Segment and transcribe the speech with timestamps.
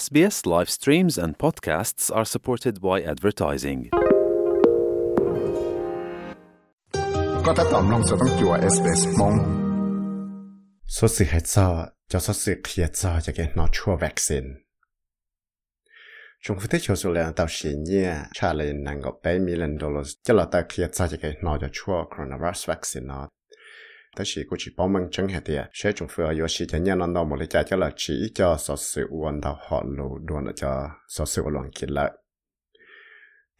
[0.00, 3.80] SBS live streams and podcasts are supported by advertising.
[7.44, 9.34] ก็ถ้าตอบลงสต้องจัว SBS มง
[10.96, 11.66] สุดสิเหตุซา
[12.12, 14.44] จะสุดสิเขียดซาจะเกิดนอชัววัคซีน
[16.44, 23.20] ชงฟุตเชียวสุเลียนตาวสีเนี่ยชาเลนนังก็ไปมิลันดอลลาร์จะหลอตาเขียดซาจะเกิดนอจะชัวโคโรนาไวรัสวัคซีนนอ
[24.16, 26.78] ta chỉ có chỉ bảo mình chẳng hạn thì sẽ chúng phải có chỉ cho
[26.78, 29.84] nhà nó đâu một cái cha cho là chỉ cho sở sự quan đạo họ
[29.86, 32.12] lù đoàn cho sở sự loạn kia lại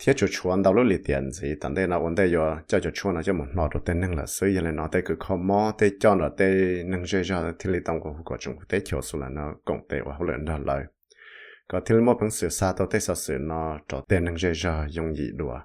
[0.07, 2.81] thế cho chuẩn đạo lúc lì tiền gì, tận đây là vấn đề do cho
[2.81, 5.03] chủ chuẩn là cho một nọ đầu tiên năng là suy dụng là nó tới
[5.05, 8.37] cứ khó mò, tới cho nó tới năng chơi cho thì lì tông của của
[8.41, 10.85] chúng tới chiều số là nó cộng tế và hậu luyện đó lời
[11.69, 14.53] có thiếu một phần sự sao tới tới sở sự nó cho tên năng chơi
[14.57, 15.59] cho dùng gì đùa.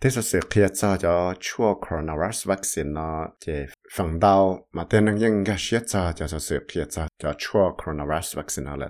[0.00, 5.04] thế sự sự khi cho cho chua coronavirus vaccine nó chế phần đau mà tên
[5.04, 8.76] năng nhân cái siết cho cho sự sự khi cho cho chua coronavirus vaccine nó
[8.76, 8.88] là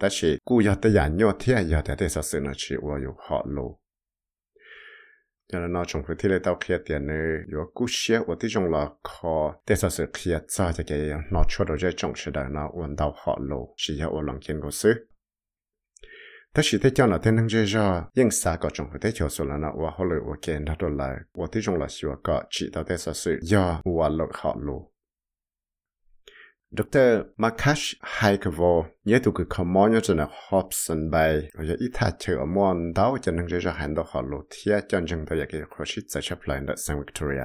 [0.00, 2.74] ta chỉ cú giờ tới giờ nhiều thế giờ thế thế sự sự nó chỉ
[2.82, 3.78] vô dụng họ lù
[5.52, 7.14] cho nên nó trong cái thế này tao khi tiền nữa
[7.48, 10.98] nếu cú siết và tí trong là khó thế sự sự khi cho cho cái
[11.32, 14.20] nó chua đồ chơi trong sự đó nó vẫn đau họ lù chỉ giờ ở
[14.26, 15.08] lòng kiến cố sự
[16.54, 19.10] ta chỉ thấy cho nó thế năng chơi ra nhưng xa có trong hồi thế
[19.14, 21.78] cho số là nó và họ lựa và kiện đã đổ lại và thế trong
[21.78, 24.92] là sửa có chỉ tạo thế sở sự do và lựa họ lù
[26.70, 26.98] Dr.
[27.36, 30.18] Makash Haikavo nhớ tụ cứ không mong nhớ chân
[30.50, 33.94] Hobson Bay và giờ ít thật chữ ở môn đau chân năng chơi ra hẳn
[33.94, 36.74] đó họ lù thiết chân chân tới giờ cái khó sĩ giải chấp lại ở
[36.76, 37.44] San Victoria.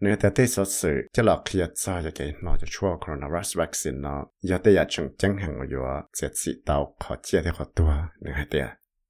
[0.00, 3.98] Nếu ta thấy sự sự cho là khi cho cái nó cho chua coronavirus vaccine
[3.98, 7.52] nó giờ đây là chân chân hàng ở giữa sẽ chỉ tàu khó chia theo
[7.56, 8.62] họ tua nếu hay thế.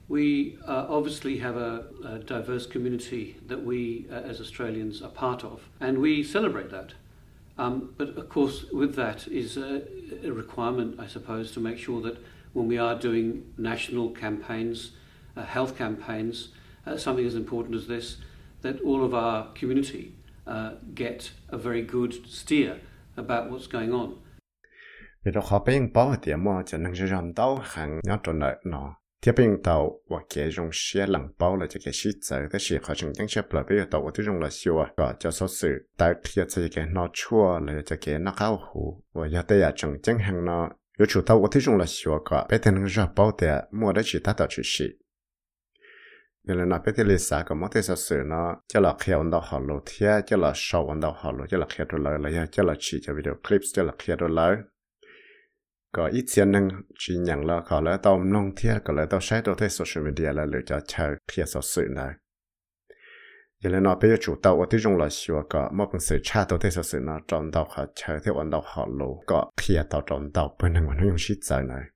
[0.08, 5.44] We uh, obviously have a, a diverse community that we uh, as Australians are part
[5.44, 6.88] of, and we celebrate that.
[7.56, 9.82] Um, but of course, with that is a,
[10.22, 12.19] a, requirement, I suppose, to make sure that
[12.52, 14.91] when we are doing national campaigns,
[15.36, 16.48] uh, health campaigns,
[16.86, 18.19] uh, something as important as this,
[18.62, 21.19] that all of our community uh, Uh, get
[21.49, 22.72] a very good steer
[23.16, 24.10] about what's going on.
[25.25, 28.41] Vì đó khó bên bảo tiệm mà chỉ cho nên rằng đâu hàng nhớ trộn
[28.41, 28.94] lại nó.
[29.21, 32.59] Tiếp bên tàu và kế dùng xe lặng bảo là cho cái sĩ tử đó
[32.71, 34.04] là khó chừng chẳng chấp là bây giờ tàu à.
[34.04, 34.91] và tôi à, dùng là siêu à.
[34.97, 38.60] Có cho số sự tại khi cho cái nó chua là cho cái nó khao
[38.72, 39.03] hủ.
[39.12, 40.69] Và giờ đây là chúng chẳng hàng nó.
[40.99, 44.03] Yêu chủ tàu và tôi dùng là siêu có bây giờ bảo ra mua đã
[44.04, 44.84] chỉ ta tạo chỉ sĩ
[46.44, 47.69] nên là nó bây giờ lịch sử một
[48.27, 49.81] nó, cho là khi ông đạo họ lộ
[50.27, 52.75] cho là sau ông đạo họ lộ cho là khi đồ lời là cho là
[52.78, 54.56] chỉ cho video clips, cho là khi đồ lời
[55.94, 56.69] có ít tiền năng
[56.99, 60.04] chỉ nhận là họ lại tao nông thiệt có lại tao sai tao thế social
[60.04, 62.10] media là lựa chọn chờ khi số sự này.
[63.62, 66.00] Nên là nó bây giờ chủ tàu ở tí trong là xưa có một phần
[66.00, 68.88] sự cha tao thấy số nó trong tàu họ chờ theo ấn họ
[69.27, 71.83] có khi tao trong tàu bên nó dùng này.
[71.83, 71.94] những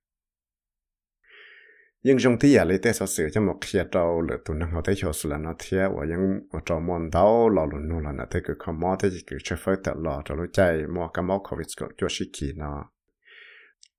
[2.07, 6.23] ยังจงที่อย่าเลยแต่สสือจะหมาเขียเราหรือตัวนเขาได้ชอสุลนาเทียว่ายัง
[6.53, 10.59] ว่าจะมอนดาหล่อหลุนนู่นนะแต่ก็ขมอที่จะเกิดเชฟเฟอร์แตลอดจะรู้ใจ
[10.95, 12.81] มอกับมอกโควิดก็จะวชิกีเนาะ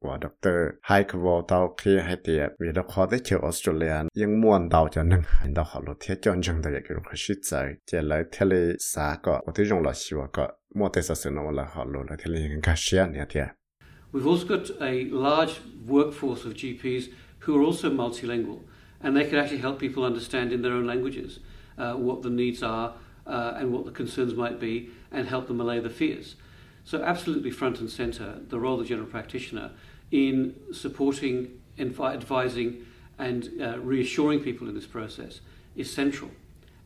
[0.05, 0.57] ว่าด็อกเตอร
[0.87, 7.51] ไฮคาวเดาเคลียให้เตียวีดคอได้เชียวออสเตรเลียยังม่วนดาวจะนั่งหันดาเขารนเทียจนจังแต่อยากรู้ชิดใจ
[7.87, 8.53] เจริญเทเล
[8.91, 10.45] สาก็ว่าที่จงหล่ชีวก็
[10.77, 13.47] มัวแต่สสือนั้นวลเขารถแล้วเทเลยังกันเชียเนี่ยเทีย
[14.11, 14.93] We've also got a
[15.27, 15.53] large
[15.95, 17.03] workforce of GPs
[17.39, 18.61] who are also multilingual,
[19.01, 21.39] and they can actually help people understand in their own languages
[21.77, 22.93] uh, what the needs are
[23.25, 26.35] uh, and what the concerns might be, and help them allay the fears.
[26.83, 29.71] So, absolutely front and centre, the role of the general practitioner
[30.11, 32.85] in supporting, and advising,
[33.17, 35.41] and uh, reassuring people in this process
[35.75, 36.31] is central.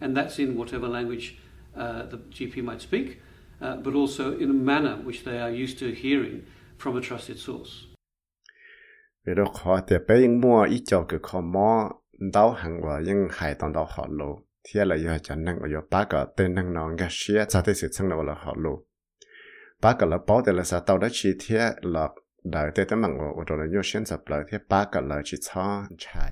[0.01, 1.37] And that's in whatever language
[1.75, 3.21] uh, the GP might speak,
[3.61, 6.45] uh, but also in a manner which they are used to hearing
[6.77, 7.85] from a trusted source.
[9.25, 11.89] Vì đó khó thì bé những mua ít cho cái khó mò
[12.33, 15.67] đau hàng và những hại tận đau họ lô thì là do chân năng và
[15.73, 18.53] do ba cái tên năng nó nghe xía cho tới sự chân nào là họ
[18.57, 18.85] lô
[19.81, 22.09] ba cái là bảo để là sao tao đã chỉ thế là
[22.43, 25.21] đời tết tết mặn của tôi là nhiều xuyên tập lời thế ba cái lời
[25.25, 26.31] chỉ cho chạy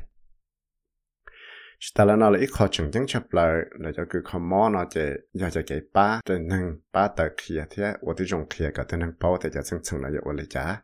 [1.95, 4.69] ta là nó là ít khó chừng chẳng chấp lời là cho cứ không mò
[4.69, 5.01] nó chỉ
[5.33, 8.85] giờ cho cái ba trên năng ba tờ kia thế tôi thì dùng kia cái
[8.89, 10.81] tên năng bao thì cho chân chân là yo lấy giá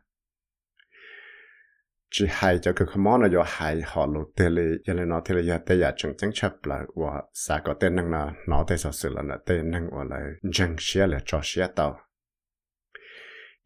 [2.10, 5.08] chỉ hay cho cái không mò nó yo hay họ lụt tê lì cho nên
[5.08, 8.10] nó tê lì giờ tê giờ chừng chẳng chấp là và sa có tên năng
[8.10, 10.20] là nó tê sao sự là nó tên năng và là
[10.52, 11.98] chân xia là cho xia tao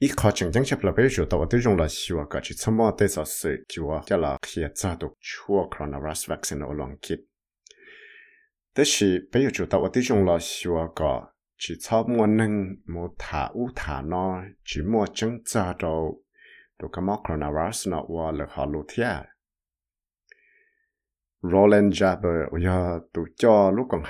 [0.02, 2.42] ít khó chừng chẳng chấp là bây giờ tao tôi dùng là xíu à, cái
[2.44, 5.68] chỉ chăm mò tới sao sự chúa à, cho là khi à ra được chúa
[5.70, 7.18] coronavirus vaccine ở lòng kít.
[8.74, 11.20] Thế thì bây giờ tao tôi dùng là xia cả
[11.58, 16.21] chỉ chăm mò nâng một thả u thả nó, chỉ mua chứng ra đâu
[16.82, 18.86] tụ cái coronavirus nó qua lực họ lụt
[21.42, 24.02] Roland Jabber ya tu cho lúc còn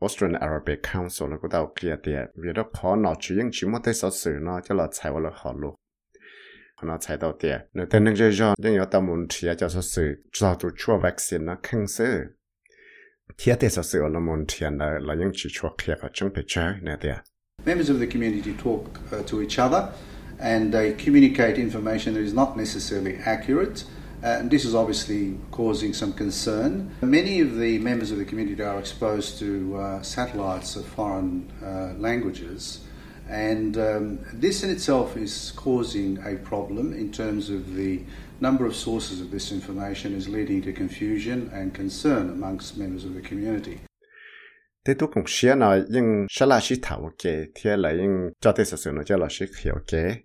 [0.00, 3.66] Australian Arabic Council là của tàu kia tiệt vì đó khó nó chỉ những chỉ
[3.66, 4.30] một cái sở sử
[4.64, 5.74] cho là chạy vào là họ lụt
[6.82, 9.26] nó chạy đầu tiệt nếu tên năng cho nhưng có tàu muốn
[9.58, 12.24] cho sở sử cho tụ chua vaccine nó khăng sử
[13.38, 16.42] thiết tế sở sử muốn chia là là những chỉ chua kia ở trong bề
[16.46, 17.16] chơi nè tiệt
[17.64, 19.88] Members of the community talk uh, to each other.
[20.38, 23.84] And they communicate information that is not necessarily accurate.
[24.22, 26.94] And this is obviously causing some concern.
[27.02, 31.98] Many of the members of the community are exposed to uh, satellites of foreign uh,
[31.98, 32.84] languages,
[33.28, 38.02] and um, this in itself is causing a problem in terms of the
[38.40, 43.14] number of sources of this information is leading to confusion and concern amongst members of
[43.14, 43.80] the community.
[44.85, 48.51] thế tôi cũng xia nó nhưng sẽ là sĩ thảo kế thế là nhưng cho
[48.51, 50.15] thế sự nó cho là sĩ hiểu kế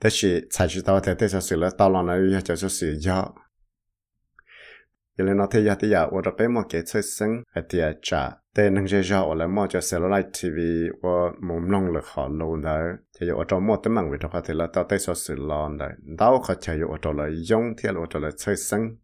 [0.00, 3.34] thế thì才知道thế thế sự là tao là nó要叫做是要
[5.16, 12.98] 有人nói thế ya thế ya 我这边么给出生还得trả thế năng chơi cho 我来么就 satellite TV 我冇弄了好 lâu nữa
[13.12, 15.88] thì 我找么都忙为的话，thế là tao thế sự lo nữa
[16.18, 18.96] tao có chơi 我找了用，thế là 我找了出生。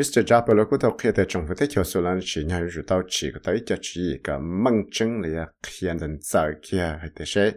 [0.00, 0.24] Mr.
[0.24, 3.26] Japper lo kuto kia te chong fute kyo su lan chi nya yu tao chi
[3.26, 7.24] chỉ ta tới chi ka mang cheng le ya kia den tsa kia hai te
[7.26, 7.52] she.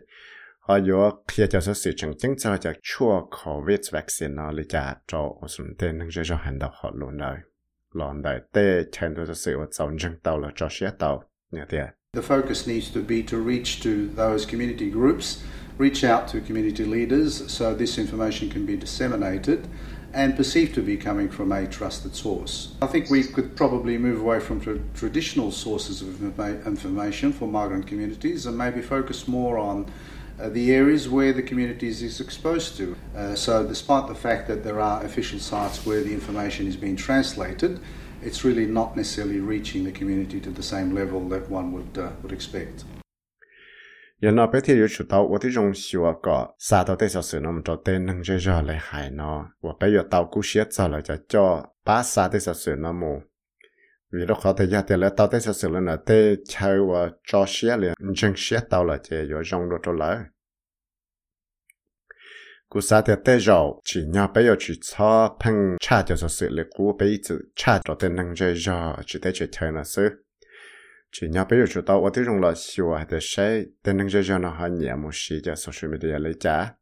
[0.67, 4.63] Ha yo kia kyo su si cheng cheng tsa ja chua COVID vaccine na le
[4.69, 7.37] ja cho o sun te nang je jo han da ho lo na.
[7.93, 11.23] Lon dai te chen to su si wa tsao cheng tao la cho xia tao.
[11.53, 11.91] Nya te.
[12.11, 15.41] The focus needs to be to reach to those community groups,
[15.77, 19.65] reach out to community leaders so this information can be disseminated
[20.13, 22.75] and perceived to be coming from a trusted source.
[22.81, 27.47] I think we could probably move away from tra- traditional sources of informa- information for
[27.47, 29.91] migrant communities and maybe focus more on
[30.39, 32.95] uh, the areas where the communities is exposed to.
[33.15, 36.95] Uh, so, despite the fact that there are official sites where the information is being
[36.95, 37.79] translated,
[38.21, 42.11] it's really not necessarily reaching the community to the same level that one would uh,
[42.21, 42.83] would expect.
[44.25, 46.37] ยนอไปที่อยู่ชุดเตาว่าที่จงชัวก็
[46.67, 49.31] ซาตัวเตสเสือนมจอเต้นนังเจจอเลยหายนอ
[49.63, 51.45] ว่าไปอยู่เตากูเชียจอเลยจะจอ
[51.85, 53.11] ป้าซาเตสเสือนมู
[54.13, 56.09] วิโรขอเตยาเตแล้วเตาเตสเสือนเต
[56.47, 60.15] ใช้ว่าจอเชียเลยจังเชียเตาเลยเจอยู่จงรถเลย
[62.71, 65.11] กูซาเตเตจอจีนยาไปอยู่จีชอ
[65.41, 68.77] พังชาจะเสือเลยกูไปจีชาจอเต้นนังเจจอ
[69.07, 70.22] จีเตเฉยๆนะซื้อ
[71.15, 73.97] chỉ nhà bây giờ chúng ta ở đây dùng là siêu hay là sai tên
[73.97, 76.73] năng chơi nó hay nhiều một sĩ cho social media lấy trả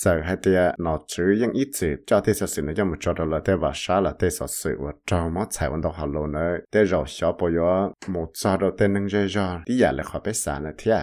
[0.00, 3.12] giờ hay thì nó chỉ những ít chữ cho thế sự nó cho một chỗ
[3.12, 5.94] đó là thế và sao là thế sự sự và cho mà chạy vận động
[5.96, 9.60] hà lô nữa thế rồi sao bây giờ một chỗ đó tên năng chơi cho
[9.66, 11.00] đi giờ là khó biết sao nữa thế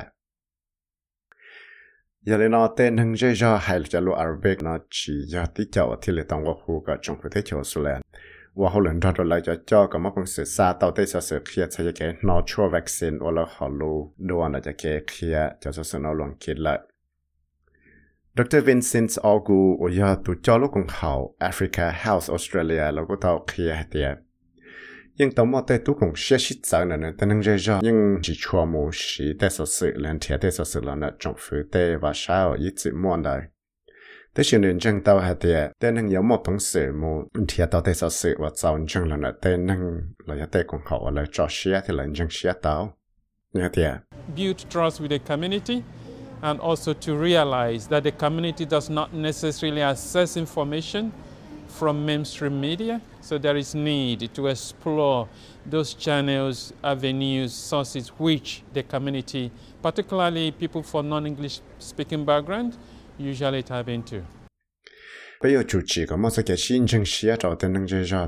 [2.21, 5.45] giờ lên nó tên năng chơi cho hay là cho lúa Arabic nó chỉ giờ
[5.55, 7.41] tí chậu thì là tông của khu cả trong khu thế
[8.59, 13.93] ว่าเขาหลังจากเราจะจ่อกับมันสื่อซาเต่าได้จะสื่อเคลียร์ใช้จะแก่นอชัววัคซีนว่าเราหาลู
[14.29, 16.75] ดวนเราจะแก่เคลียร์จะสื่อนอลงคิดละ
[18.37, 24.09] ดรวินเซนต์ออกูอุยาตุจ่อลูกของเขาแอฟริกาเฮาส์ออสเตรเลียเราก็เต่าเคลียร์เตีย
[25.19, 33.35] ยังต่อมาแต่ตุกของเชื่อชิดสาวนั่นแต่นั่งเจจอยังจีชัวมูชีแต่สื่อเลียนเทียแต่สื่อเราเนี่ยจงฟื้นแต่ว่าเช้ายิ่งมั่วได้
[34.36, 36.52] 的是事呃ยัง一直就没结落有人那
[37.46, 40.06] 听里啥个我最终了希望个tên năng
[40.46, 40.64] chơi
[41.32, 42.72] cho chỉ hài lòng kết quả thay
[43.02, 43.70] hảo luôn nó
[61.06, 64.17] mà cũng sự mình贴到就是事 usually tap into.
[65.41, 68.27] Bây chủ trì có một số cái xin chứng xe cho tên nâng dây dọa.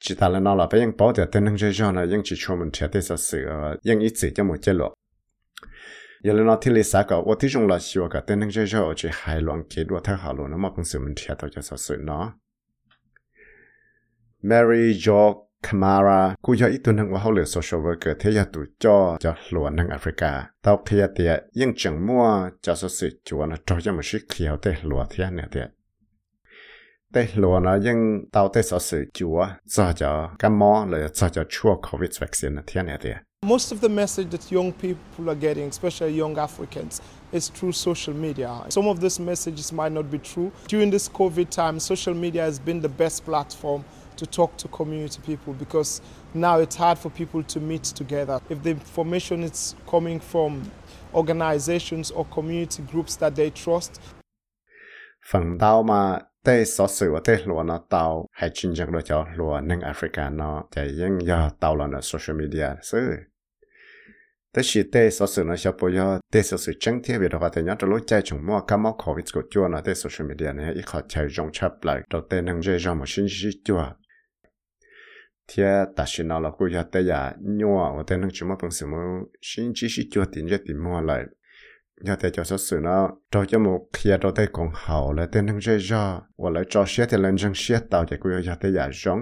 [0.00, 2.20] Chỉ ta là nó là bây giờ bảo tiểu tên nâng dây dọa là nhưng
[2.24, 3.46] chỉ cho mình trẻ tế sở sự
[3.84, 4.94] nhưng ít chỉ cho một chế lộ.
[6.24, 8.50] Giờ là nó thì lý xã cầu, ổ tí dùng là xìa cả tên nâng
[8.50, 11.14] dây dọa chỉ hài loạn kế đua theo hạ lộ nó mà cũng sử mình
[11.16, 12.34] trẻ tạo cho sở sự nó.
[14.42, 18.66] Mary George Kamara cú giờ ít tuần hàng hậu lửa social worker thế giờ tụi
[18.78, 23.20] cho cho luận hàng Africa tao thế giờ tiệt nhưng chẳng mua cho số sự
[23.24, 25.68] chúa nó cho cho một sự kiểu thế luận thế này tiệt
[27.14, 31.28] thế luận nó nhưng tao thế số sự chúa cho cho cái mỏ là cho
[31.28, 35.34] cho chua covid vaccine thế này tiệt Most of the message that young people are
[35.34, 37.00] getting, especially young Africans,
[37.32, 38.48] is through social media.
[38.68, 40.52] Some of these messages might not be true.
[40.68, 43.82] During this COVID time, social media has been the best platform
[44.16, 46.02] to talk to community people because
[46.34, 48.40] now it's hard for people to meet together.
[48.50, 50.62] If the information is coming from
[51.14, 54.00] organizations or community groups that they trust.
[55.30, 59.02] phần đau mà tê số sự và tê lùa nó tàu hay chính chẳng đôi
[59.04, 63.10] cho lùa nâng Africa nó chạy dân do tàu là nó social media sư.
[64.54, 67.28] Tê chỉ tê số sự nó sẽ bố giờ tê số sự chân thiết về
[67.28, 69.94] đó tê nhớ cho lúc chạy chúng mua cam máu covid của chua nó tê
[69.94, 73.08] social media này, ít khó chạy trong chấp lại đầu tê nâng dây ra một
[73.08, 73.48] sinh sĩ
[75.48, 78.54] thế ta xin nó là cô giờ tê ya nhua và tê nâng chúng mà
[78.62, 81.24] bằng sự muốn xin chỉ xin cho tiền cho tiền mua lại
[82.00, 85.26] nhớ thế cho số sự nó cho cho một kia cho tới còn hậu là
[85.32, 88.30] tên thằng chơi ra và lại cho xe thì lên chân xe tàu thì cô
[88.44, 89.20] giờ tới giả giống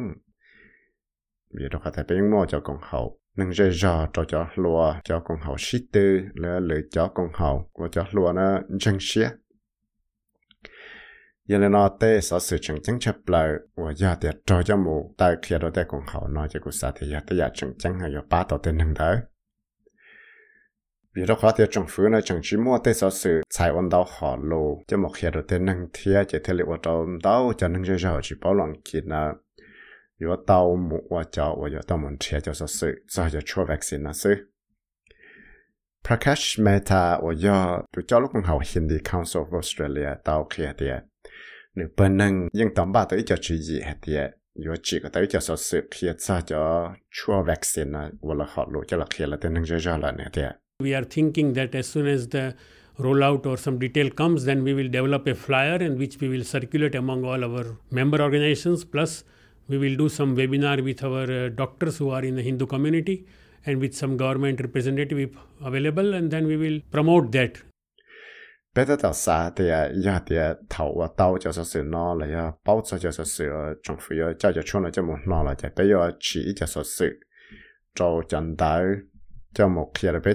[1.59, 4.95] vì đó có thể bên mua cho còn hậu nâng chơi ra cho cho lúa
[5.05, 8.61] cho còn hậu xít tư là lựa cho còn hậu và cho lúa nó
[11.51, 14.29] chân xe giờ là nó tê sở sự chân chân chấp lại và giờ thì
[14.47, 17.21] cho cho một tại kia đó tới còn hậu nó cho cũng sao thì giờ
[17.27, 19.17] tới giả chân chân hay giờ ba tàu tên thằng đấy
[21.17, 23.89] vì đó khó thì trong phủ này chẳng chỉ mua tới sở sự tài ổn
[23.89, 27.53] đau họ lô cho một khi đầu tiên năng thiệt chỉ thể liệu trong đau
[27.59, 29.33] cho năng dễ dàng chỉ bảo lòng kỹ na
[30.21, 33.65] vì đau một và cho và đau một thiệt cho sở sự cho cho chua
[33.65, 34.35] vaccine na sự
[36.09, 40.87] Prakash Mehta và do tụi cho lúc học Hindi Council of Australia tao kia thì
[41.77, 41.87] nếu
[50.83, 52.55] We are thinking that as soon as the
[52.99, 56.45] rollout or some detail comes, then we will develop a flyer in which we will
[56.45, 58.85] circulate among all our member organizations.
[58.85, 59.25] Plus,
[59.69, 63.27] we will do some webinar with our uh, doctors who are in the Hindu community
[63.67, 67.70] and with some government representative available, and then we will promote that.
[68.75, 69.13] Bây giờ tao
[69.57, 69.65] thì
[70.27, 70.37] thì
[70.71, 71.09] thầu và
[71.83, 72.15] nó
[75.45, 76.55] là cho bây giờ chỉ
[79.53, 80.33] cho một là bé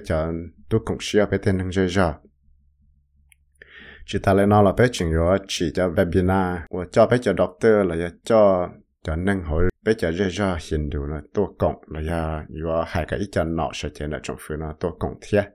[4.06, 8.10] chỉ ta lại là chuyện rồi chỉ cho webinar và cho bé cho doctor là
[8.24, 8.70] cho
[9.04, 12.46] cho nâng hồi, bé cho chơi ra hiện đủ là tôi cộng là ya
[12.88, 15.46] hai cái ý cho nọ sẽ trên là trong phía là tôi cộng thiệt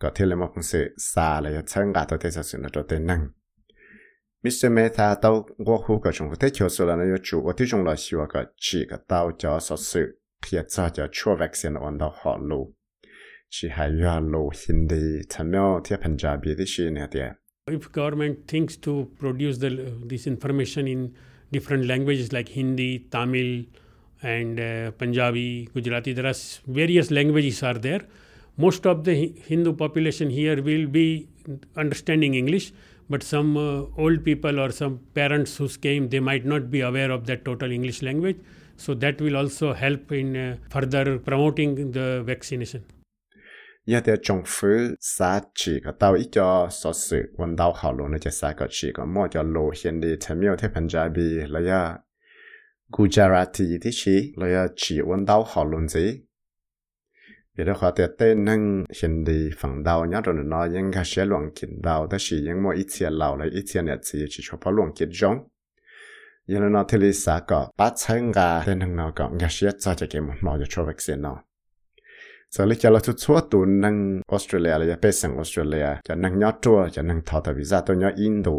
[0.00, 2.82] có thể là một sự xa là ya chân gà tôi thấy sự nó cho
[2.82, 3.28] tên nâng
[4.42, 4.70] Mr.
[4.70, 8.20] Meta tao qua khu cái trong cái chiều số là nó chủ chúng là xíu
[8.32, 12.38] cái chỉ cái tao cho sự sự khi cho cho chua vaccine on đó họ
[12.42, 12.72] luôn
[13.50, 17.32] chỉ hay là lô Hindi Tamil, nhau theo Punjabi thì chỉ nè tiệt
[17.66, 19.68] If government thinks to produce the,
[20.08, 21.14] this information in
[21.52, 23.64] different languages like Hindi, Tamil,
[24.22, 26.34] and uh, Punjabi, Gujarati, there are
[26.66, 28.00] various languages are there.
[28.56, 31.28] Most of the Hindu population here will be
[31.76, 32.72] understanding English,
[33.08, 37.10] but some uh, old people or some parents who came, they might not be aware
[37.10, 38.36] of that total English language.
[38.76, 42.82] So that will also help in uh, further promoting the vaccination.
[43.86, 44.68] giờ thì trong phủ
[45.00, 48.66] xã chỉ có tao ít cho sở sự quân đào hảo luôn cho xã có
[48.70, 51.98] chỉ có mua cho lô hiện đi thêm nhiều thêm Punjabi là ya
[52.92, 56.20] Gujarati thì chỉ là ya chỉ quân đào hảo luôn gì
[57.56, 61.24] vì đó họ tế năng hiện đi phần đầu nhớ rồi nó những cái sẽ
[61.24, 64.24] luận kiến đầu đó chỉ những mua ít tiền lâu là ít tiền nhật chỉ
[64.28, 65.38] chỉ cho bao luận kiến giống
[66.46, 69.70] giờ nó thì lý xã có bắt chân gà tên năng nào có cái sẽ
[69.78, 71.42] cho cho cái một nó cho cho vaccine nó
[72.50, 76.50] so li chala tu chua tu nang australia là ya sang australia cha nang nya
[76.62, 78.52] tua cha nang tha ta visa to nya indo.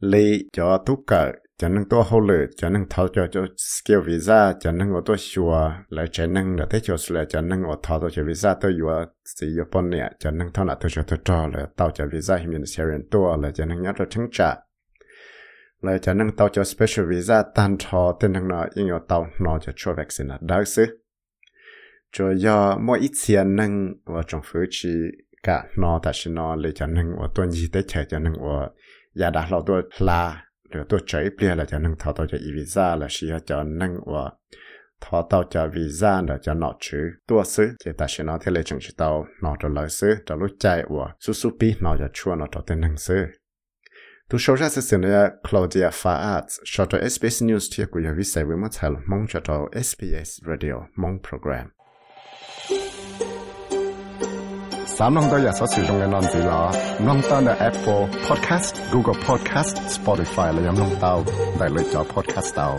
[0.00, 4.00] Le cho tu ka cho nên tôi ho le cho nên tháo cho cho skill
[4.06, 7.62] visa cho nên tôi to shua la cha nang da te cho sửa cho nên
[7.62, 10.90] tôi tháo cho visa, tôi vừa sử dụng pon nè cho nên tha là tôi
[10.90, 14.28] cho tôi cho là tao cho visa humanitarian to là cho nên nhớ to chứng
[14.32, 14.54] trả
[15.82, 19.26] lại cho nên tao cho special visa, tan cho tên thằng nào yên ở tao
[19.40, 20.86] nó cho cho vaccine đó chứ
[22.12, 24.90] cho do mỗi ít tiền nâng và trong phố chỉ
[25.42, 28.32] cả nó ta sẽ nó lấy cho nên tôi tuần gì tới chạy cho nên
[28.40, 28.68] tôi
[29.14, 32.38] nhà đã lo tôi là rồi tôi chạy bia là cho nâng thọ tao cho
[32.54, 34.30] visa là xí cho nâng và
[35.00, 36.98] thọ tao cho visa là cho nọ chứ.
[37.28, 39.26] Tua xứ, chỉ ta sẽ nói thế là trong chỉ tao.
[39.42, 42.46] Nọ cho lời xứ, cho lúc chạy và su su pi nọ cho chua, nọ
[42.52, 43.26] cho tên nâng xứ.
[44.30, 48.44] Tu sâu ra sự này Claudia Faat cho cho SBS News thì cũng có visa
[48.44, 51.68] với một thằng mong cho cho SBS Radio, mong program.
[54.91, 61.23] 三弄到日所使用嘅案子啦，弄到嘅 Apple Podcast、Google Podcast、Spotify 你有弄到，
[61.59, 62.75] 嚟嚟咗 Podcast 到。